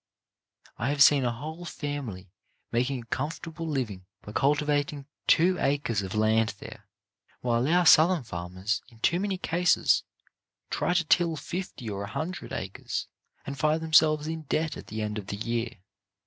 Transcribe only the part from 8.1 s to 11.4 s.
farmers, in too many cases, try to till